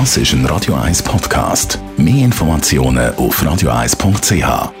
Das 0.00 0.16
ist 0.16 0.32
ein 0.32 0.44
Radio 0.46 0.74
1 0.74 1.04
Podcast. 1.04 1.78
Mehr 1.96 2.24
Informationen 2.24 3.14
auf 3.14 3.40
radio1.ch. 3.40 4.72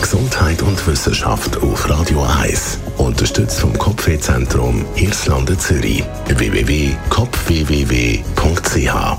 Gesundheit 0.00 0.62
und 0.62 0.86
Wissenschaft 0.86 1.58
auf 1.58 1.90
Radio 1.90 2.22
1. 2.22 2.78
Unterstützt 2.96 3.60
vom 3.60 3.78
Kopfwehzentrum 3.78 4.86
Irlande 4.96 5.58
Zürich. 5.58 6.02
www.kopfwww.ch 6.28 9.18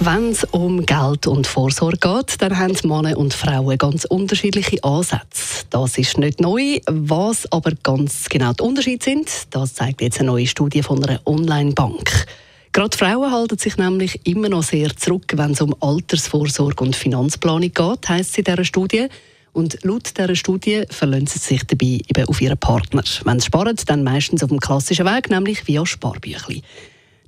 wenn 0.00 0.30
es 0.30 0.42
um 0.44 0.86
Geld 0.86 1.26
und 1.26 1.46
Vorsorge 1.46 1.96
geht, 1.96 2.42
dann 2.42 2.58
haben 2.58 2.76
Männer 2.84 3.16
und 3.16 3.32
Frauen 3.32 3.78
ganz 3.78 4.04
unterschiedliche 4.04 4.84
Ansätze. 4.84 5.64
Das 5.70 5.96
ist 5.96 6.18
nicht 6.18 6.40
neu. 6.40 6.78
Was 6.86 7.50
aber 7.50 7.70
ganz 7.82 8.28
genau 8.28 8.52
die 8.52 8.62
Unterschiede 8.62 9.02
sind, 9.02 9.30
das 9.50 9.72
zeigt 9.74 10.02
jetzt 10.02 10.20
eine 10.20 10.26
neue 10.26 10.46
Studie 10.46 10.82
von 10.82 11.02
einer 11.02 11.20
Online-Bank. 11.24 12.26
Gerade 12.74 12.98
Frauen 12.98 13.30
halten 13.30 13.56
sich 13.56 13.76
nämlich 13.76 14.26
immer 14.26 14.48
noch 14.48 14.64
sehr 14.64 14.96
zurück, 14.96 15.32
wenn 15.36 15.52
es 15.52 15.60
um 15.60 15.76
Altersvorsorge 15.78 16.82
und 16.82 16.96
Finanzplanung 16.96 17.72
geht, 17.72 18.08
heisst 18.08 18.32
es 18.32 18.38
in 18.38 18.44
dieser 18.44 18.64
Studie. 18.64 19.06
Und 19.52 19.78
laut 19.84 20.18
dieser 20.18 20.34
Studie 20.34 20.82
verlassen 20.90 21.28
sie 21.28 21.38
sich 21.38 21.64
dabei 21.64 22.00
eben 22.08 22.26
auf 22.26 22.40
ihren 22.40 22.58
Partner. 22.58 23.04
Wenn 23.22 23.38
sie 23.38 23.46
sparen, 23.46 23.76
dann 23.86 24.02
meistens 24.02 24.42
auf 24.42 24.48
dem 24.48 24.58
klassischen 24.58 25.06
Weg, 25.06 25.30
nämlich 25.30 25.68
via 25.68 25.86
Sparbüchli. 25.86 26.62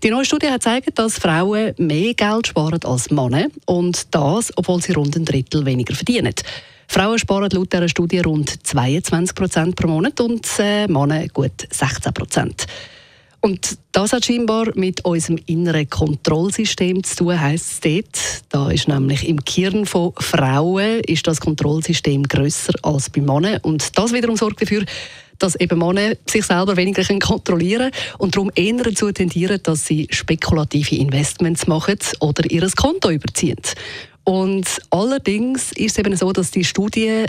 Die 0.03 0.11
neue 0.11 0.25
Studie 0.25 0.49
hat 0.49 0.63
gezeigt, 0.63 0.99
dass 0.99 1.21
Frauen 1.21 1.75
mehr 1.79 2.15
Geld 2.15 2.49
sparen 2.49 2.83
als 2.83 3.13
Männer 3.13 3.47
und 3.67 4.13
das, 4.13 4.53
obwohl 4.57 4.83
sie 4.83 4.95
rund 4.95 5.15
ein 5.15 5.27
Drittel 5.27 5.65
weniger 5.65 5.95
verdienen. 5.95 6.35
Frauen 6.89 7.21
sparen 7.21 7.51
laut 7.53 7.73
dieser 7.73 7.89
Studie 7.89 8.19
rund 8.19 8.67
22 8.67 9.37
Prozent 9.37 9.77
pro 9.77 9.87
Monat 9.87 10.21
und 10.21 10.45
äh, 10.59 10.89
Männer 10.89 11.29
gut 11.29 11.69
16 11.71 12.13
Prozent. 12.13 12.67
Und 13.41 13.79
das 13.93 14.13
hat 14.13 14.25
scheinbar 14.25 14.67
mit 14.75 15.05
unserem 15.05 15.39
inneren 15.47 15.89
Kontrollsystem 15.89 17.05
zu 17.05 17.17
tun, 17.17 17.41
heisst 17.41 17.73
es 17.73 17.81
dort. 17.81 18.43
Da 18.49 18.71
ist 18.71 18.89
nämlich 18.89 19.29
im 19.29 19.45
Kern 19.45 19.87
von 19.87 20.13
Frauen 20.19 21.01
ist 21.01 21.27
das 21.27 21.41
Kontrollsystem 21.41 22.25
grösser 22.25 22.73
als 22.83 23.11
bei 23.11 23.21
Männern. 23.21 23.61
Und 23.63 23.97
das 23.97 24.13
wiederum 24.13 24.37
sorgt 24.37 24.63
dafür, 24.63 24.85
dass 25.39 25.55
eben 25.57 25.79
Männer 25.79 26.15
sich 26.29 26.45
selber 26.45 26.77
weniger 26.77 27.03
kontrollieren 27.19 27.91
können 27.91 28.17
und 28.19 28.35
darum 28.35 28.51
eher 28.55 28.83
dazu 28.83 29.13
tendieren, 29.13 29.61
dass 29.63 29.87
sie 29.87 30.09
spekulative 30.11 30.97
Investments 30.97 31.67
machen 31.67 31.99
oder 32.21 32.51
ihr 32.51 32.69
Konto 32.75 33.11
überziehen. 33.11 33.61
Und 34.25 34.67
allerdings 34.91 35.73
ist 35.73 35.93
es 35.93 35.99
eben 35.99 36.17
so, 36.17 36.33
dass 36.33 36.51
die 36.51 36.65
Studie 36.65 37.27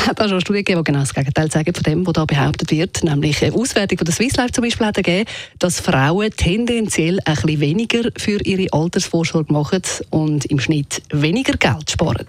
es 0.00 0.06
hat 0.06 0.20
auch 0.20 0.28
schon 0.28 0.40
Studien 0.40 0.64
gegeben, 0.64 0.84
die 0.84 0.92
genau 0.92 1.00
das 1.00 1.12
Gegenteil 1.12 1.50
sagen 1.50 1.74
von 1.74 1.82
dem, 1.82 2.06
was 2.06 2.12
da 2.12 2.24
behauptet 2.24 2.70
wird. 2.70 3.02
Nämlich 3.02 3.44
eine 3.44 3.54
Auswertung 3.54 3.98
von 3.98 4.04
der 4.04 4.14
Swiss 4.14 4.36
Life 4.36 4.52
zum 4.52 4.62
Beispiel 4.64 4.86
hat 4.86 4.94
gegeben, 4.94 5.28
dass 5.58 5.80
Frauen 5.80 6.30
tendenziell 6.30 7.18
ein 7.24 7.34
bisschen 7.34 7.60
weniger 7.60 8.10
für 8.16 8.40
ihre 8.44 8.72
Altersvorsorge 8.72 9.52
machen 9.52 9.82
und 10.10 10.44
im 10.46 10.60
Schnitt 10.60 11.02
weniger 11.10 11.56
Geld 11.56 11.90
sparen. 11.90 12.26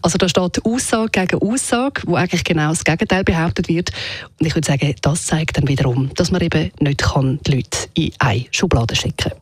Also 0.00 0.18
da 0.18 0.28
steht 0.28 0.64
Aussage 0.64 1.10
gegen 1.10 1.42
Aussage, 1.42 2.02
wo 2.06 2.14
eigentlich 2.14 2.44
genau 2.44 2.70
das 2.70 2.84
Gegenteil 2.84 3.24
behauptet 3.24 3.68
wird. 3.68 3.90
Und 4.38 4.46
ich 4.46 4.54
würde 4.54 4.66
sagen, 4.66 4.94
das 5.02 5.26
zeigt 5.26 5.58
dann 5.58 5.68
wiederum, 5.68 6.10
dass 6.14 6.30
man 6.30 6.40
eben 6.40 6.70
nicht 6.80 7.02
kann 7.02 7.40
die 7.46 7.56
Leute 7.56 7.88
in 7.94 8.12
eine 8.18 8.46
Schublade 8.50 8.96
schicken 8.96 9.30
kann. 9.30 9.41